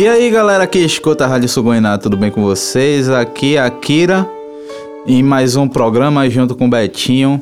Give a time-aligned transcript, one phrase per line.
[0.00, 3.10] E aí, galera que escuta a Rádio Sugoiná, tudo bem com vocês?
[3.10, 4.26] Aqui é a Kira
[5.06, 7.38] em mais um programa junto com Betinho,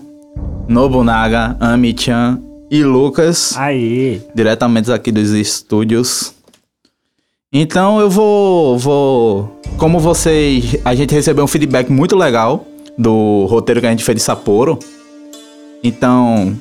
[0.67, 4.21] Nobunaga, Ami-chan e Lucas, Aí.
[4.35, 6.35] diretamente aqui dos estúdios.
[7.53, 12.67] Então eu vou, vou, como vocês, a gente recebeu um feedback muito legal
[12.99, 14.81] do roteiro que a gente fez de Sapporo.
[15.81, 16.59] Então,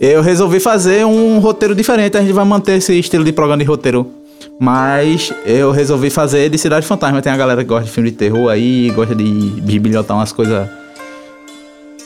[0.00, 2.16] eu resolvi fazer um roteiro diferente.
[2.16, 4.10] A gente vai manter esse estilo de programa de roteiro.
[4.58, 7.22] Mas eu resolvi fazer de Cidade Fantasma.
[7.22, 9.24] Tem a galera que gosta de filme de terror aí, gosta de
[9.60, 10.68] bibliotar umas coisas.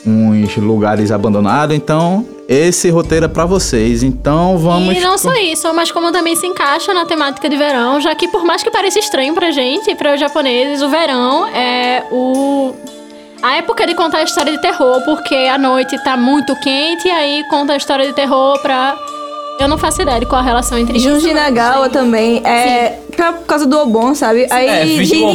[0.06, 1.74] uns lugares abandonados.
[1.74, 4.02] Então, esse roteiro é pra vocês.
[4.02, 4.96] Então, vamos.
[4.96, 8.28] E não só isso, mas como também se encaixa na temática de verão, já que
[8.28, 12.74] por mais que pareça estranho pra gente, para os japoneses, o verão é o
[13.42, 17.10] a época de contar a história de terror, porque a noite tá muito quente e
[17.10, 18.96] aí conta a história de terror pra
[19.62, 20.98] eu não faço ideia de qual a relação entre.
[20.98, 24.46] Junji Nagawa também é pra- por causa do Obon, sabe?
[24.50, 24.84] Aí é,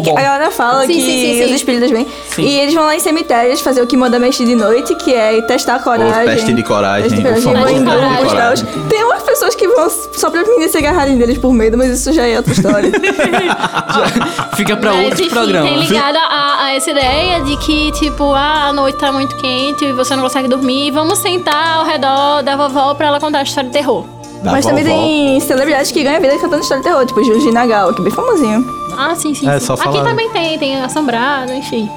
[0.02, 2.06] que a galera fala Sim, que sim, sim, os espíritos vêm.
[2.38, 5.76] E eles vão lá em cemitérios fazer o Kimoda Meshi de noite, que é testar
[5.76, 6.26] a coragem.
[6.26, 8.66] teste de coragem, Teste de o coragem, teste de coragem.
[8.90, 12.12] Tem umas pessoas que vão só pra meninas se agarrarem deles por medo, mas isso
[12.14, 12.92] já é outra história.
[14.56, 15.68] Fica pra Mas, outro enfim, programa.
[15.68, 19.86] tem ligada a, a essa ideia de que, tipo, ah, a noite tá muito quente
[19.86, 23.44] e você não consegue dormir, vamos sentar ao redor da vovó pra ela contar a
[23.44, 24.06] história de terror.
[24.44, 24.96] Da mas também vovó.
[24.96, 28.14] tem celebridades que ganham vida cantando história de terror, tipo Junji Nagawa, que é bem
[28.14, 28.66] famosinho.
[28.98, 29.48] Ah, sim, sim.
[29.50, 29.66] É, sim.
[29.66, 31.90] só Aqui falar- também tem, tem assombrado, enfim.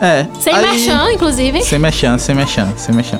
[0.00, 0.26] É.
[0.40, 1.62] Sem aí- merchan, inclusive.
[1.62, 3.18] Sem mexer, sem mexer, sem mexer.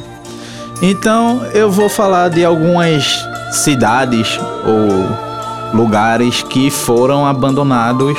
[0.80, 3.04] Então eu vou falar de algumas
[3.52, 8.16] cidades ou lugares que foram abandonados.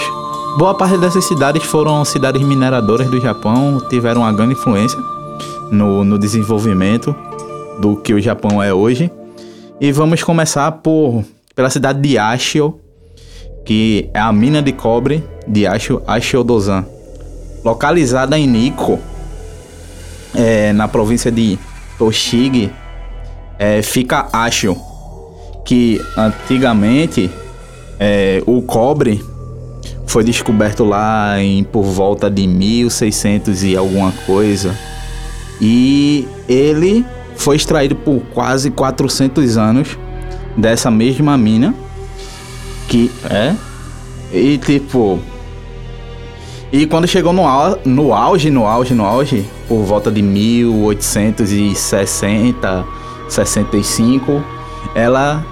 [0.57, 4.99] Boa parte dessas cidades foram cidades mineradoras do Japão, tiveram uma grande influência
[5.71, 7.15] no, no desenvolvimento
[7.79, 9.09] do que o Japão é hoje.
[9.81, 11.23] E vamos começar por
[11.55, 12.81] pela cidade de Ashio,
[13.65, 16.85] que é a mina de cobre de Ashio, Ashio-dozan,
[17.63, 18.99] localizada em Nikko,
[20.35, 21.57] é, na província de
[21.97, 22.69] Toshigi,
[23.57, 24.75] é, fica Ashio,
[25.63, 27.31] que antigamente
[27.97, 29.23] é, o cobre
[30.05, 34.75] foi descoberto lá em por volta de 1600 e alguma coisa.
[35.61, 37.05] E ele
[37.39, 39.97] foi extraído por quase 400 anos
[40.55, 41.73] dessa mesma mina.
[42.87, 43.55] Que é.
[44.31, 45.19] E tipo.
[46.71, 52.85] E quando chegou no, au- no auge, no auge, no auge, por volta de 1860,
[53.27, 54.43] 65,
[54.95, 55.43] ela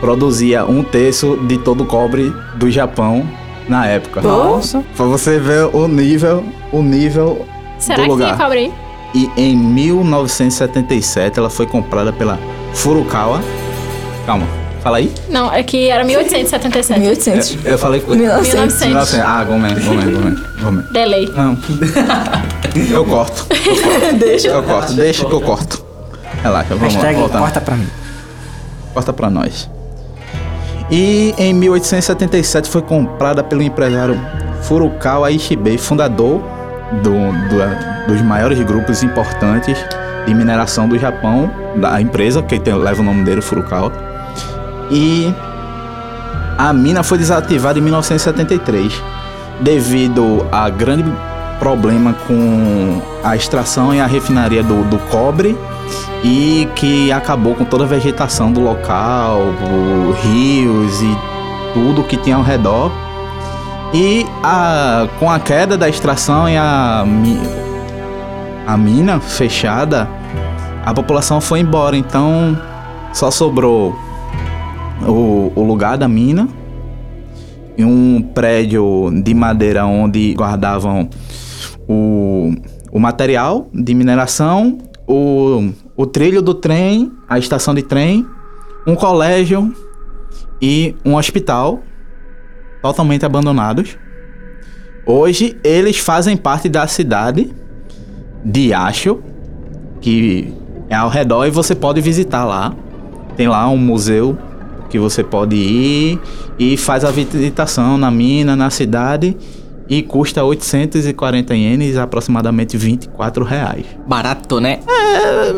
[0.00, 3.26] produzia um terço de todo o cobre do Japão
[3.68, 4.20] na época.
[4.20, 4.84] Nossa.
[4.96, 7.46] Pra você ver o nível, o nível
[7.78, 8.26] Será do que lugar.
[8.34, 8.72] tinha cobre aí?
[9.14, 12.38] E em 1977 ela foi comprada pela
[12.74, 13.40] Furukawa.
[14.26, 14.46] Calma,
[14.82, 15.12] fala aí.
[15.30, 17.00] Não, é que era 1877.
[17.00, 17.58] 1800.
[17.64, 18.80] Eu falei com 1900.
[18.84, 19.18] 1900.
[19.26, 20.84] Ah, gomen, gomen, gomen, gomen.
[20.92, 21.26] Delay.
[21.34, 21.58] Não.
[22.90, 23.46] Eu corto.
[24.18, 24.48] Deixa.
[24.48, 25.84] Eu corto, deixa que eu corto.
[26.42, 27.38] Relaxa, vamos lá, Hashtag voltar.
[27.38, 27.88] corta pra mim.
[28.94, 29.68] Corta pra nós.
[30.90, 34.18] E em 1877 foi comprada pelo empresário
[34.62, 36.40] Furukawa Ishibei, fundador
[37.02, 37.12] do,
[37.48, 39.76] do- dos maiores grupos importantes
[40.26, 43.92] de mineração do Japão, da empresa que tem- leva o nome dele, Furukawa.
[44.90, 45.32] E
[46.56, 48.92] a mina foi desativada em 1973
[49.60, 51.04] devido a grande
[51.58, 55.56] problema com a extração e a refinaria do, do cobre
[56.22, 59.40] e que acabou com toda a vegetação do local,
[60.22, 61.18] rios e
[61.74, 62.90] tudo que tinha ao redor.
[63.92, 67.06] E a, com a queda da extração e a,
[68.66, 70.06] a mina fechada,
[70.84, 71.96] a população foi embora.
[71.96, 72.58] Então
[73.14, 73.96] só sobrou
[75.06, 76.48] o, o lugar da mina
[77.78, 81.08] e um prédio de madeira onde guardavam
[81.88, 82.52] o,
[82.92, 88.26] o material de mineração, o, o trilho do trem, a estação de trem,
[88.86, 89.74] um colégio
[90.60, 91.80] e um hospital
[92.82, 93.96] totalmente abandonados.
[95.06, 97.50] Hoje eles fazem parte da cidade
[98.44, 99.20] de Acho,
[100.00, 100.52] que
[100.88, 102.74] é ao redor e você pode visitar lá.
[103.36, 104.36] Tem lá um museu
[104.90, 106.20] que você pode ir
[106.58, 109.36] e faz a visitação na mina, na cidade
[109.88, 113.86] e custa 840 ienes, aproximadamente 24 reais.
[114.06, 114.80] Barato, né?
[114.86, 115.54] É, é,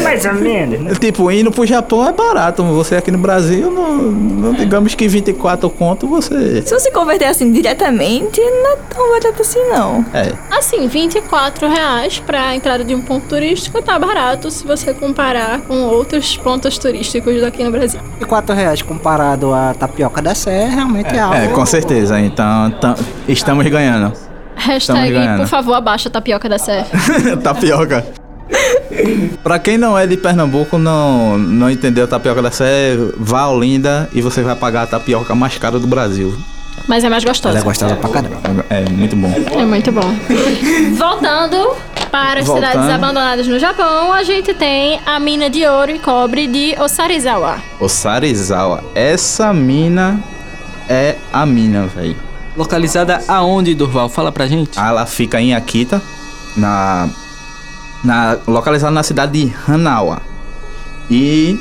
[0.03, 0.79] Mais ou menos.
[0.81, 0.93] né?
[0.99, 2.63] Tipo, indo pro Japão é barato.
[2.63, 6.61] Você aqui no Brasil, não, não digamos que 24 conto você.
[6.65, 10.05] Se você converter assim diretamente, não é tão barato assim, não.
[10.13, 10.31] É.
[10.57, 15.81] Assim, 24 reais pra entrada de um ponto turístico tá barato se você comparar com
[15.83, 17.99] outros pontos turísticos daqui no Brasil.
[18.21, 21.35] E 4 reais comparado à tapioca da Sé, realmente é, algo.
[21.35, 22.19] É, com certeza.
[22.19, 22.95] Então, tam-
[23.27, 24.13] estamos ganhando.
[24.55, 25.39] Hashtag, ganhando.
[25.41, 26.85] por favor, abaixa a tapioca da Sé.
[27.43, 28.05] tapioca.
[29.43, 33.49] pra quem não é de Pernambuco, não, não entendeu a tapioca da Sé, vá a
[33.49, 36.35] Olinda e você vai pagar a tapioca mais cara do Brasil.
[36.87, 37.57] Mas é mais gostosa.
[37.57, 38.65] Ela é gostosa pra caramba.
[38.69, 39.33] É muito bom.
[39.51, 40.15] É muito bom.
[40.97, 41.75] Voltando
[42.11, 42.69] para as Voltando.
[42.71, 47.57] cidades abandonadas no Japão, a gente tem a mina de ouro e cobre de Osarizawa.
[47.79, 48.83] Osarizawa.
[48.93, 50.19] Essa mina
[50.87, 52.15] é a mina, velho.
[52.55, 54.07] Localizada aonde, Durval?
[54.07, 54.79] Fala pra gente.
[54.79, 56.01] Ela fica em Akita,
[56.55, 57.09] na,
[58.05, 60.21] na localizada na cidade de Hanawa.
[61.09, 61.59] E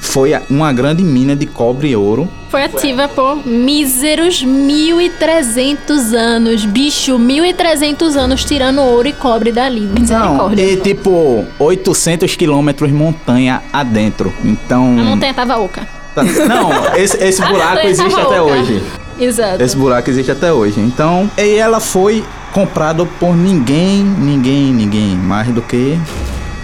[0.00, 2.28] foi uma grande mina de cobre e ouro.
[2.50, 6.64] Foi ativa por míseros 1.300 anos.
[6.64, 9.80] Bicho, 1.300 anos tirando ouro e cobre dali.
[9.80, 10.62] Não, Misericórdia.
[10.64, 14.32] e tipo 800 quilômetros montanha adentro.
[14.44, 14.84] Então.
[14.98, 15.86] A montanha tava oca.
[16.14, 18.52] Tá- Não, esse, esse buraco existe até oca.
[18.52, 18.82] hoje.
[19.18, 19.62] Exato.
[19.62, 20.80] Esse buraco existe até hoje.
[20.80, 22.22] Então, e ela foi
[22.52, 25.98] comprada por ninguém, ninguém, ninguém mais do que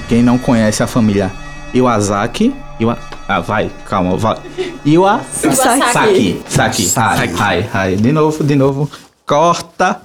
[0.08, 1.30] quem não conhece a família
[1.74, 2.54] Iwasaki.
[2.78, 2.98] Iwa...
[3.26, 4.36] Ah, vai, calma, vai.
[4.84, 6.42] Iwasaki.
[6.48, 6.84] Saki.
[6.84, 7.32] Saki.
[7.38, 7.96] Hai, hai.
[7.96, 8.90] De novo, de novo.
[9.26, 10.00] Corta.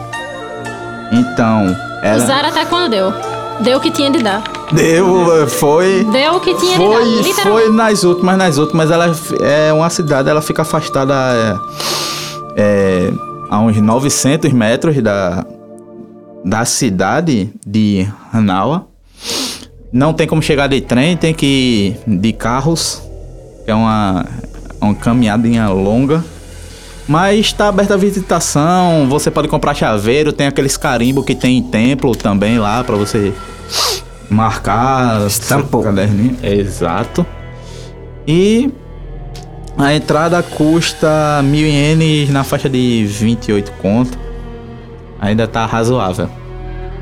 [1.12, 2.16] Então, era...
[2.16, 3.12] Usaram até quando deu.
[3.60, 4.59] Deu o que tinha de dar.
[4.72, 6.04] Deu, foi...
[6.04, 7.42] Deu o que tinha de Foi, literalmente.
[7.42, 8.90] foi nas últimas, nas últimas.
[8.90, 11.14] Ela é uma cidade, ela fica afastada
[12.56, 13.12] é, é,
[13.48, 15.44] a uns 900 metros da,
[16.44, 18.86] da cidade de Hanawa.
[19.92, 23.02] Não tem como chegar de trem, tem que ir de carros.
[23.66, 24.24] É uma,
[24.80, 26.24] uma caminhadinha longa.
[27.08, 31.62] Mas está aberta a visitação, você pode comprar chaveiro, tem aqueles carimbo que tem em
[31.62, 33.34] templo também lá para você
[34.30, 35.82] marcar Estampou.
[35.82, 36.36] seu caderninho.
[36.42, 37.26] Exato.
[38.26, 38.70] E
[39.76, 44.18] a entrada custa mil ienes na faixa de 28 conto.
[45.20, 46.28] Ainda tá razoável.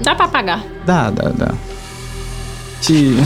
[0.03, 0.65] Dá pra pagar.
[0.87, 1.55] Dá, dá, dá.
[2.81, 3.17] Te-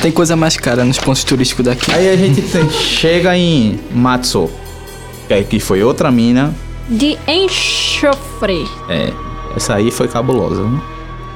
[0.00, 1.92] Tem coisa mais cara nos pontos turísticos daqui.
[1.92, 4.50] Aí a gente tem- chega em Matsu,
[5.48, 6.54] que foi outra mina.
[6.88, 8.66] De enxofre.
[8.88, 9.12] É,
[9.56, 10.62] essa aí foi cabulosa.
[10.62, 10.80] Né?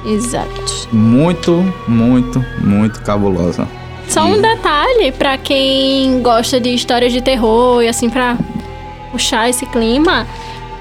[0.05, 0.87] Exato.
[0.91, 3.67] Muito, muito, muito cabulosa.
[4.07, 8.37] Só um detalhe pra quem gosta de histórias de terror e assim pra
[9.11, 10.25] puxar esse clima.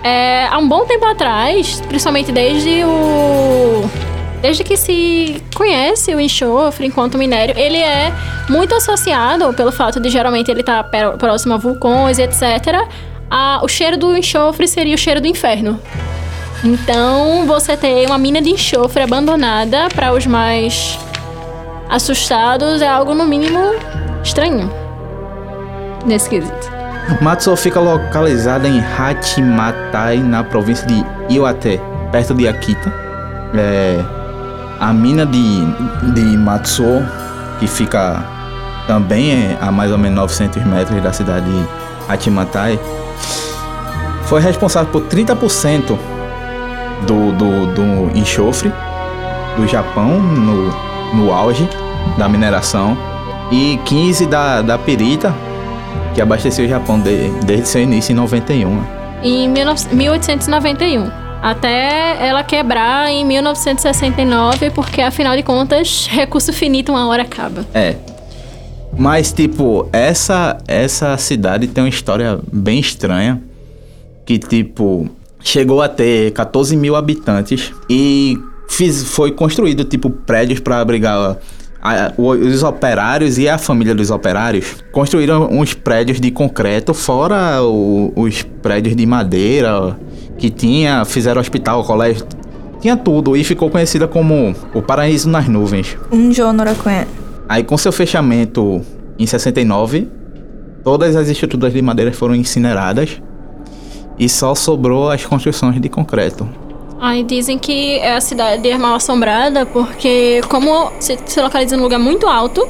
[0.03, 3.85] É, há um bom tempo atrás, principalmente desde o
[4.41, 8.13] desde que se conhece o enxofre enquanto minério, ele é
[8.49, 10.85] muito associado pelo fato de geralmente ele estar
[11.19, 12.87] próximo a vulcões e etc.
[13.29, 15.79] a- o cheiro do enxofre seria o cheiro do inferno.
[16.65, 20.99] Então, você ter uma mina de enxofre abandonada para os mais
[21.89, 23.59] assustados é algo no mínimo
[24.23, 24.71] estranho.
[26.05, 26.79] Nesse quesito.
[27.23, 32.93] Matsuo fica localizada em Hachimatai, na província de Iwate, perto de Akita.
[33.55, 34.05] É,
[34.79, 35.65] a mina de,
[36.13, 37.03] de Matsuo,
[37.59, 38.23] que fica
[38.87, 41.69] também é, a mais ou menos 900 metros da cidade de
[42.09, 42.79] Hachimatai,
[44.25, 45.99] foi responsável por 30%
[47.07, 48.73] do, do, do enxofre
[49.57, 50.71] do Japão no,
[51.15, 51.69] no auge
[52.17, 52.97] da mineração
[53.51, 55.35] e 15 da, da pirita
[56.15, 58.83] que abasteceu o Japão de- desde seu início em 91.
[59.23, 61.11] Em 19 1891.
[61.41, 67.65] Até ela quebrar em 1969, porque afinal de contas, recurso finito uma hora acaba.
[67.73, 67.95] É.
[68.97, 73.41] Mas, tipo, essa, essa cidade tem uma história bem estranha.
[74.27, 75.09] Que, tipo,
[75.41, 81.37] chegou a ter 14 mil habitantes e fiz, foi construído, tipo, prédios para abrigar
[81.81, 84.77] a- os operários e a família dos operários.
[84.93, 89.97] Construíram uns prédios de concreto, fora o- os prédios de madeira
[90.37, 92.27] que tinha, fizeram hospital, colégio.
[92.81, 95.97] Tinha tudo e ficou conhecida como o Paraíso nas Nuvens.
[96.13, 96.29] Um.
[97.49, 98.81] Aí com seu fechamento
[99.19, 100.09] em 69,
[100.85, 103.21] todas as estruturas de madeira foram incineradas
[104.19, 106.49] e só sobrou as construções de concreto.
[107.01, 111.99] Aí dizem que a cidade é mal assombrada porque, como se, se localiza num lugar
[111.99, 112.67] muito alto,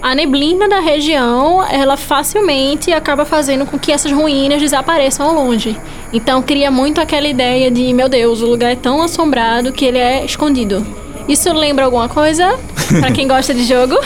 [0.00, 5.76] a neblina da região, ela facilmente acaba fazendo com que essas ruínas desapareçam ao longe.
[6.12, 9.98] Então cria muito aquela ideia de, meu Deus, o lugar é tão assombrado que ele
[9.98, 10.86] é escondido.
[11.26, 12.56] Isso lembra alguma coisa?
[13.00, 13.98] Pra quem gosta de jogo?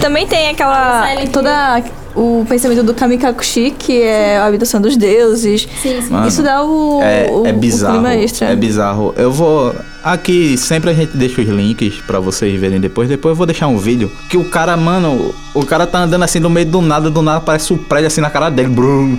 [0.00, 1.04] Também tem aquela.
[1.30, 1.82] Toda
[2.14, 5.68] o pensamento do Kamikakushi, que é a habitação dos deuses.
[5.82, 6.10] Sim, sim.
[6.10, 7.94] Mano, Isso dá o, é, o, é o bizarro.
[7.94, 8.48] clima extra.
[8.48, 9.14] É bizarro.
[9.16, 9.74] Eu vou.
[10.04, 13.08] Aqui sempre a gente deixa os links pra vocês verem depois.
[13.08, 16.40] Depois eu vou deixar um vídeo que o cara, mano, o cara tá andando assim
[16.40, 18.68] no meio do nada, do nada parece um prédio assim na cara dele.
[18.68, 19.16] Brum.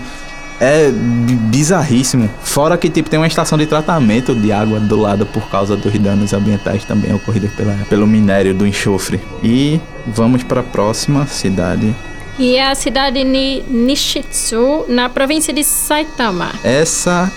[0.60, 2.30] É bi- bizarríssimo.
[2.42, 5.98] Fora que tipo tem uma estação de tratamento de água do lado por causa dos
[6.00, 9.20] danos ambientais também ocorridos pela, pelo minério do enxofre.
[9.44, 11.94] E vamos pra próxima cidade.
[12.38, 16.52] E é a cidade de Nishitsu, na província de Saitama.
[16.64, 17.32] Essa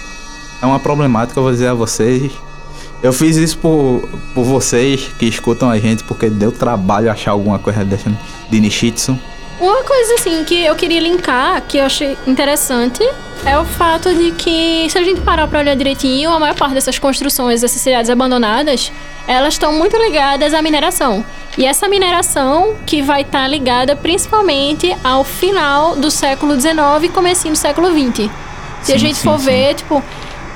[0.62, 2.32] é uma problemática, eu vou dizer a vocês.
[3.02, 7.58] Eu fiz isso por, por vocês que escutam a gente, porque deu trabalho achar alguma
[7.58, 8.10] coisa dessa
[8.48, 9.18] de Nishitsu.
[9.60, 13.02] Uma coisa assim que eu queria linkar, que eu achei interessante,
[13.44, 16.74] é o fato de que, se a gente parar pra olhar direitinho, a maior parte
[16.74, 18.92] dessas construções, dessas cidades abandonadas,
[19.26, 21.24] elas estão muito ligadas à mineração.
[21.58, 27.54] E essa mineração que vai estar ligada principalmente ao final do século XIX e comecinho
[27.54, 28.30] do século XX.
[28.82, 29.46] Se a Sim, gente sim, for sim.
[29.46, 30.02] ver, tipo,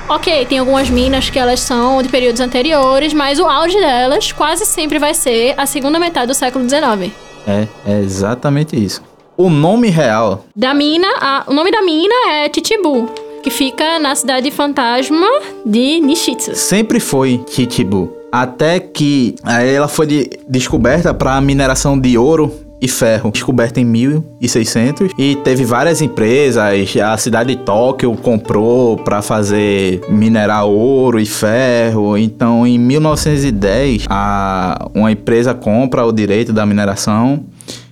[0.07, 4.65] ok, tem algumas minas que elas são de períodos anteriores, mas o auge delas quase
[4.65, 7.11] sempre vai ser a segunda metade do século XIX.
[7.47, 9.01] É, é exatamente isso.
[9.35, 13.09] O nome real, Da mina, a- o nome da mina é Chichibu,
[13.41, 15.25] que fica na cidade fantasma
[15.65, 16.53] de Nishitsu.
[16.55, 18.20] sempre foi Chichibu.
[18.31, 25.11] Até que ela foi de- descoberta para mineração de ouro e ferro, descoberta em 1600
[25.17, 26.63] e teve várias empresas,
[26.97, 32.17] a cidade de Tóquio comprou para fazer minerar ouro e ferro.
[32.17, 37.43] Então, em 1910, a, uma empresa compra o direito da mineração.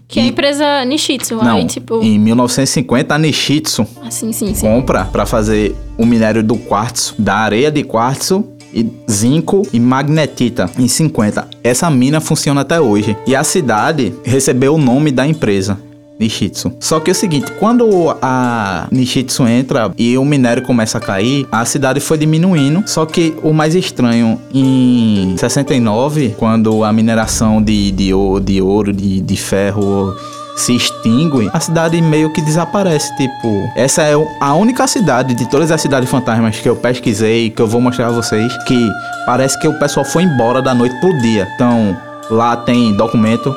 [0.07, 1.35] Que é a empresa Nishitsu.
[1.35, 2.01] não, Aí, tipo.
[2.01, 4.61] em 1950 a Nishitsu Ah, sim, sim, sim.
[4.65, 8.43] compra para fazer o minério do quartzo, da areia de quartzo
[8.73, 11.47] e zinco e magnetita em 50.
[11.63, 15.77] Essa mina funciona até hoje e a cidade recebeu o nome da empresa.
[16.19, 16.73] Nishitsu.
[16.81, 21.47] Só que é o seguinte, quando a Nishitsu entra e o minério começa a cair,
[21.49, 22.83] a cidade foi diminuindo.
[22.85, 28.91] Só que o mais estranho, em 69, quando a mineração de, de, ouro, de ouro,
[28.91, 30.13] de, de ferro
[30.59, 33.15] se extingue, a cidade meio que desaparece.
[33.15, 37.61] Tipo, essa é a única cidade de todas as cidades fantasmas que eu pesquisei, que
[37.61, 38.89] eu vou mostrar a vocês, que
[39.25, 41.47] parece que o pessoal foi embora da noite pro dia.
[41.55, 41.97] Então,
[42.29, 43.55] lá tem documento,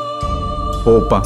[0.85, 1.23] roupa,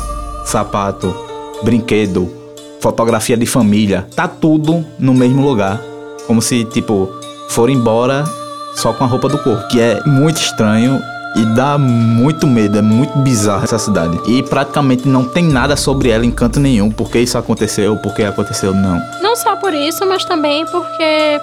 [0.47, 1.15] sapato,
[1.63, 2.33] brinquedo,
[2.81, 5.81] fotografia de família, tá tudo no mesmo lugar.
[6.27, 7.09] Como se, tipo,
[7.49, 8.25] foram embora
[8.75, 9.69] só com a roupa do corpo.
[9.69, 11.01] Que é muito estranho
[11.37, 14.19] e dá muito medo, é muito bizarro essa cidade.
[14.27, 16.91] E praticamente não tem nada sobre ela em canto nenhum.
[16.91, 19.01] Por que isso aconteceu, por que aconteceu, não.
[19.21, 21.41] Não só por isso, mas também porque,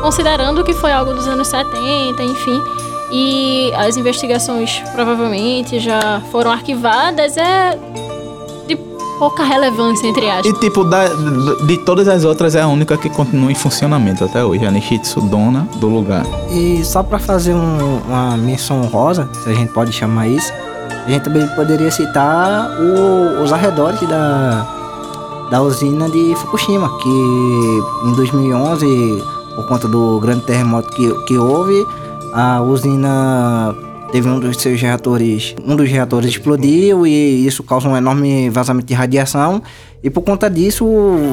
[0.00, 2.62] considerando que foi algo dos anos 70, enfim,
[3.10, 7.78] e as investigações provavelmente já foram arquivadas, é
[9.18, 10.46] pouca relevância, entre aspas.
[10.46, 11.08] E tipo, da-
[11.66, 14.64] de todas as outras é a única que continua em funcionamento até hoje.
[14.66, 16.24] A Nishitsu, dona do lugar.
[16.50, 20.52] E só pra fazer um- uma menção honrosa, se a gente pode chamar isso,
[21.06, 24.66] a gente também poderia citar o- os arredores da,
[25.50, 27.08] da usina de Fukushima, que
[28.08, 29.22] em 2011,
[29.54, 31.86] por conta do grande terremoto que, que houve,
[32.32, 33.74] a usina
[34.14, 38.86] teve um dos seus reatores, um dos reatores explodiu e isso causa um enorme vazamento
[38.86, 39.60] de radiação.
[40.04, 40.86] E por conta disso,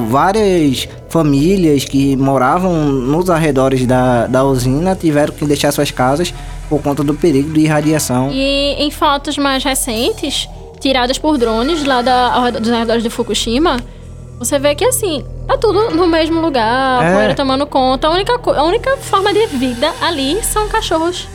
[0.09, 6.33] várias famílias que moravam nos arredores da, da usina tiveram que deixar suas casas
[6.67, 8.31] por conta do perigo de radiação.
[8.31, 13.77] E em fotos mais recentes, tiradas por drones lá da, dos arredores de Fukushima,
[14.39, 17.13] você vê que assim, tá tudo no mesmo lugar, a É.
[17.13, 18.07] poeira tomando conta.
[18.07, 21.27] A única, a única forma de vida ali são cachorros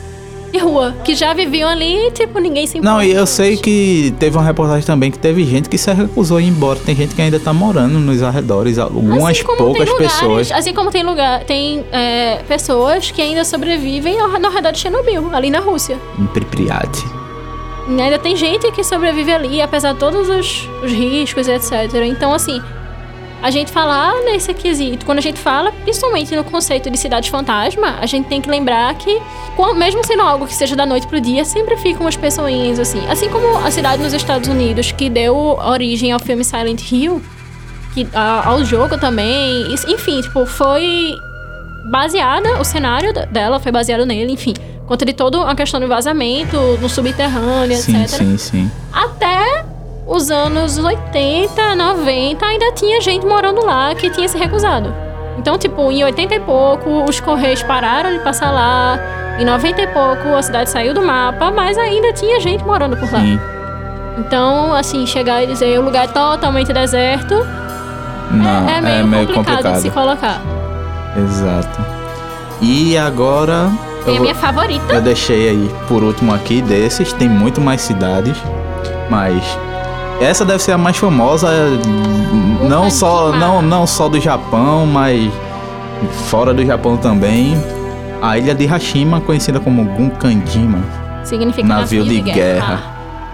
[0.51, 4.13] de rua, que já viviam ali e, tipo, ninguém se Não, e eu sei que
[4.19, 6.79] teve uma reportagem também que teve gente que se recusou a ir embora.
[6.79, 10.51] Tem gente que ainda tá morando nos arredores, algumas Assim poucas lugares, pessoas.
[10.51, 15.29] Assim como tem lugar, tem é, pessoas que ainda sobrevivem ao, no redor de Chernobyl,
[15.33, 15.97] ali na Rússia.
[16.19, 17.17] Em Pripyat.
[17.89, 21.93] E ainda tem gente que sobrevive ali, apesar de todos os, os riscos e etc.
[22.05, 22.61] Então, assim,
[23.41, 27.97] a gente falar nesse quesito, quando a gente fala, principalmente no conceito de cidade fantasma,
[28.01, 29.21] a gente tem que lembrar que,
[29.75, 33.05] mesmo sendo algo que seja da noite pro dia, sempre ficam umas pessoinhas assim.
[33.07, 37.21] Assim como a cidade nos Estados Unidos, que deu origem ao filme Silent Hill,
[37.93, 41.15] que, a- ao jogo também, enfim, tipo, foi
[41.89, 44.53] baseada, o cenário dela foi baseado nele, enfim.
[44.85, 48.17] Conta de toda a questão do vazamento, no subterrâneo, Sim, etc.
[48.19, 48.71] sim, sim.
[48.91, 49.16] Até
[50.07, 54.93] os anos 80, 90, ainda tinha gente morando lá que tinha se recusado.
[55.37, 58.97] Então, tipo, em 80 e pouco, os Correios pararam de passar lá.
[59.39, 63.11] Em 90 e pouco, a cidade saiu do mapa, mas ainda tinha gente morando por
[63.11, 63.19] lá.
[63.19, 63.39] sim.
[64.17, 67.35] Então, assim, chegar e dizer o lugar é totalmente deserto
[68.31, 70.41] Não, é, é meio, complicado, de se colocar.
[71.15, 71.79] Exato.
[72.59, 73.69] E agora.
[74.07, 77.81] Eu a vou- minha favorita Eu deixei aí por último aqui desses, tem muito mais
[77.81, 78.35] cidades,
[79.07, 79.43] mas
[80.21, 81.47] essa deve ser a mais famosa,
[82.67, 85.31] não só não, não só do Japão, mas
[86.29, 87.55] fora do Japão também.
[88.21, 90.79] A ilha de Hashima, conhecida como Gunkandima.
[91.23, 92.23] significa Navio de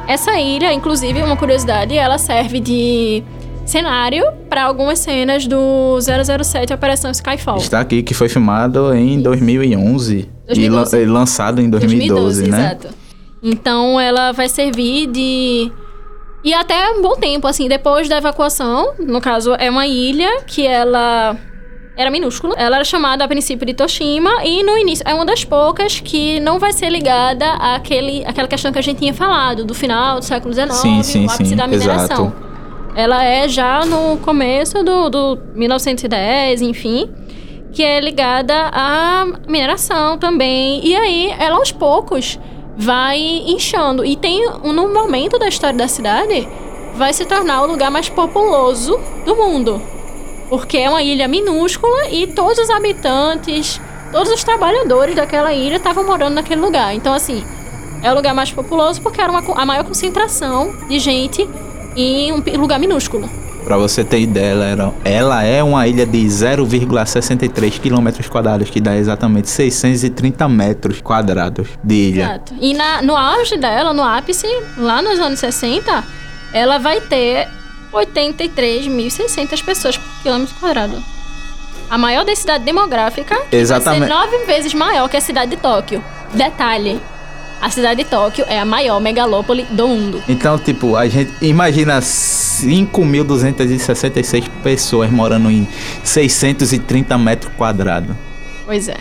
[0.07, 3.23] Essa ilha, inclusive, uma curiosidade, ela serve de
[3.65, 7.55] cenário para algumas cenas do 007 Operação Skyfall.
[7.57, 10.97] Está aqui que foi filmado em 2011 e lan- 2012.
[10.97, 12.57] e lançado em 2012, né?
[12.57, 12.87] exato.
[13.41, 15.71] Então ela vai servir de.
[16.43, 20.67] E até um bom tempo, assim, depois da evacuação, no caso, é uma ilha que
[20.67, 21.37] ela
[21.95, 22.55] era minúscula.
[22.57, 26.39] Ela era chamada a princípio de Toshima e no início é uma das poucas que
[26.39, 30.25] não vai ser ligada àquele, àquela questão que a gente tinha falado, do final do
[30.25, 32.25] século XIX, Sim, sim, o ápice sim, da mineração.
[32.25, 32.43] exato.
[32.95, 37.09] Ela é já no começo do, do 1910, enfim
[37.73, 40.79] que é ligada à mineração também.
[40.85, 42.39] E aí, ela aos poucos
[42.77, 44.05] vai inchando.
[44.05, 46.47] E tem no momento da história da cidade
[46.95, 49.81] vai se tornar o lugar mais populoso do mundo.
[50.49, 53.81] Porque é uma ilha minúscula e todos os habitantes,
[54.11, 56.93] todos os trabalhadores daquela ilha estavam morando naquele lugar.
[56.93, 57.43] Então, assim,
[58.03, 61.49] é o lugar mais populoso porque era uma, a maior concentração de gente
[61.95, 63.29] em um lugar minúsculo.
[63.63, 68.79] Pra você ter ideia, ela, era- ela é uma ilha de 0,63 km quadrados, que
[68.81, 72.23] dá exatamente 630 metros quadrados de ilha.
[72.23, 72.53] Exato.
[72.59, 74.45] E na- no auge dela, no ápice,
[74.77, 76.03] lá nos anos 60,
[76.53, 77.47] ela vai ter
[77.91, 81.03] 83.600 pessoas por quilômetro quadrado.
[81.89, 83.99] A maior densidade demográfica Exatamente.
[83.99, 86.03] vai ser nove vezes maior que a cidade de Tóquio.
[86.33, 86.99] Detalhe,
[87.63, 90.21] a cidade de Tóquio é a maior megalópole do mundo.
[90.27, 95.65] Então, tipo, a gente imagina 5.266 pessoas morando em
[96.03, 98.13] 630 metros quadrados.
[98.65, 98.97] Pois é.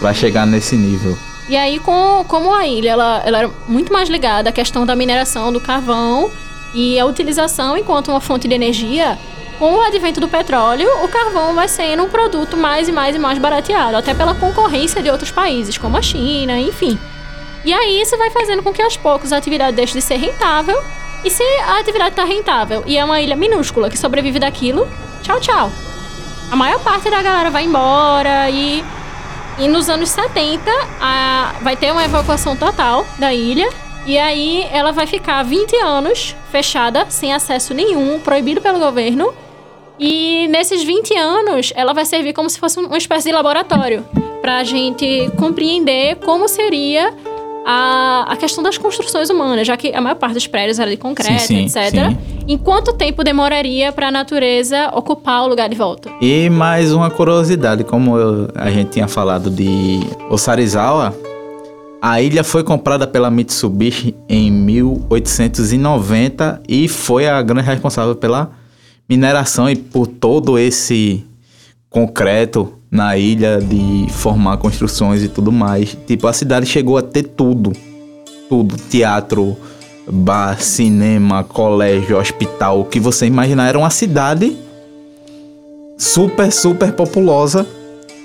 [0.00, 1.16] Pra chegar nesse nível.
[1.48, 4.96] E aí, com, como a ilha ela, ela era muito mais ligada à questão da
[4.96, 6.28] mineração do carvão
[6.74, 9.16] e a utilização enquanto uma fonte de energia,
[9.62, 13.18] com o advento do petróleo, o carvão vai sendo um produto mais e mais e
[13.20, 16.98] mais barateado, até pela concorrência de outros países, como a China, enfim.
[17.64, 20.76] E aí isso vai fazendo com que aos poucos a atividade deixe de ser rentável.
[21.24, 24.88] E se a atividade está rentável e é uma ilha minúscula que sobrevive daquilo,
[25.22, 25.70] tchau, tchau.
[26.50, 28.84] A maior parte da galera vai embora e
[29.60, 30.68] e nos anos 70,
[31.00, 33.70] a- vai ter uma evacuação total da ilha.
[34.06, 39.32] E aí ela vai ficar 20 anos fechada, sem acesso nenhum, proibido pelo governo.
[40.02, 44.04] E nesses 20 anos, ela vai servir como se fosse uma espécie de laboratório.
[44.40, 47.14] Pra gente compreender como seria
[47.64, 50.96] a, a questão das construções humanas, já que a maior parte dos prédios era de
[50.96, 51.92] concreto, Sim, sim, etc.
[52.08, 52.18] sim.
[52.48, 56.10] Em quanto tempo demoraria para a natureza ocupar o lugar de volta?
[56.20, 61.14] E mais uma curiosidade, como eu- a gente tinha falado de Osarizawa,
[62.02, 68.50] a ilha foi comprada pela Mitsubishi em 1890 e foi a grande responsável pela
[69.08, 71.24] mineração e por todo esse
[71.90, 75.96] concreto na ilha de formar construções e tudo mais.
[76.06, 77.72] Tipo, a cidade chegou a ter tudo.
[78.48, 79.56] Tudo, teatro,
[80.10, 84.56] bar, cinema, colégio, hospital, o que você imaginar era uma cidade
[85.96, 87.66] super, super populosa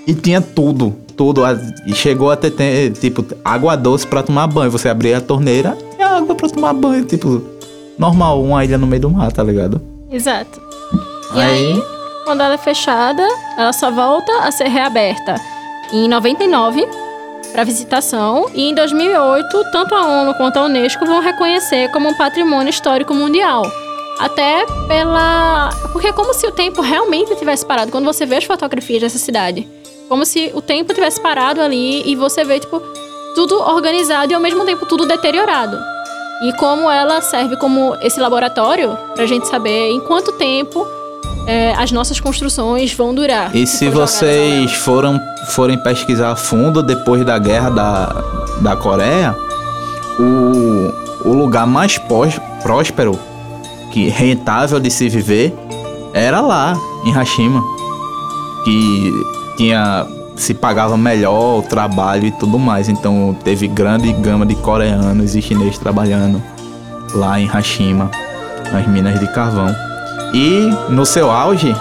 [0.06, 1.42] e tinha tudo, tudo.
[1.86, 4.70] E chegou a ter, tipo, água doce pra tomar banho.
[4.70, 7.42] Você abria a torneira e água pra tomar banho, tipo,
[7.98, 9.80] normal, uma ilha no meio do mar, tá ligado?
[10.10, 10.67] Exato.
[11.34, 11.82] E aí,
[12.24, 15.34] quando ela é fechada, ela só volta a ser reaberta
[15.92, 16.86] em 99
[17.52, 22.14] para visitação e em 2008 tanto a ONU quanto a Unesco vão reconhecer como um
[22.14, 23.62] patrimônio histórico mundial.
[24.18, 25.70] Até pela.
[25.92, 27.92] Porque é como se o tempo realmente tivesse parado.
[27.92, 29.66] Quando você vê as fotografias dessa cidade.
[30.08, 32.80] Como se o tempo tivesse parado ali e você vê, tipo,
[33.34, 35.78] tudo organizado e ao mesmo tempo tudo deteriorado.
[36.42, 40.86] E como ela serve como esse laboratório pra gente saber em quanto tempo
[41.48, 43.54] é, as nossas construções vão durar.
[43.56, 48.22] E se vocês foram, forem pesquisar a fundo depois da guerra da,
[48.60, 49.34] da Coreia,
[50.20, 53.18] o, o lugar mais pós- próspero,
[53.92, 55.54] que rentável de se viver,
[56.12, 57.62] era lá, em Hashima.
[58.64, 59.12] Que
[59.56, 60.06] tinha.
[60.36, 62.88] se pagava melhor o trabalho e tudo mais.
[62.88, 66.42] Então teve grande gama de coreanos e chineses trabalhando
[67.14, 68.10] lá em Hashima,
[68.72, 69.74] nas minas de carvão.
[70.34, 71.74] E no seu auge,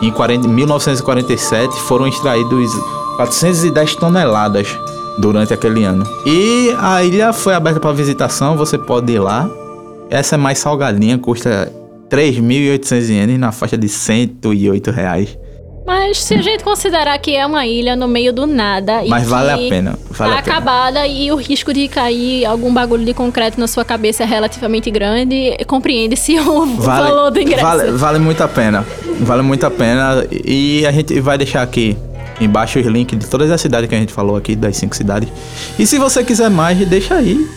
[0.00, 2.70] em 40 1947 foram extraídos
[3.16, 4.78] 410 toneladas
[5.18, 6.04] durante aquele ano.
[6.24, 9.48] E a ilha foi aberta para visitação, você pode ir lá.
[10.10, 11.72] Essa é mais salgadinha, custa
[12.10, 15.36] 3.800 ienes na faixa de 108 reais.
[15.86, 19.22] Mas se a gente considerar que é uma ilha no meio do nada e Mas
[19.22, 20.56] que vale a pena, vale tá a pena.
[20.56, 24.90] acabada e o risco de cair algum bagulho de concreto na sua cabeça é relativamente
[24.90, 27.62] grande, compreende-se o valor do ingresso.
[27.62, 28.84] Vale, vale muito a pena.
[29.20, 30.26] Vale muito a pena.
[30.30, 31.96] E a gente vai deixar aqui
[32.40, 35.28] embaixo os links de todas as cidades que a gente falou aqui, das cinco cidades.
[35.78, 37.48] E se você quiser mais, deixa aí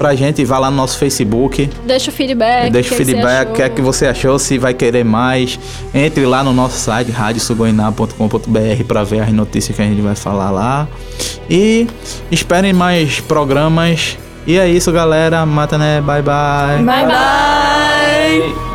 [0.00, 0.42] pra gente.
[0.46, 1.68] Vai lá no nosso Facebook.
[1.84, 2.70] Deixa o feedback.
[2.70, 5.60] Deixa o você feedback, o que é que você achou, se vai querer mais.
[5.92, 10.50] Entre lá no nosso site, radiosugoiná.com.br para ver as notícias que a gente vai falar
[10.50, 10.88] lá.
[11.48, 11.86] E
[12.32, 14.16] esperem mais programas.
[14.46, 15.44] E é isso, galera.
[15.44, 16.00] Mata, né?
[16.00, 16.82] Bye, bye.
[16.82, 18.69] Bye, bye.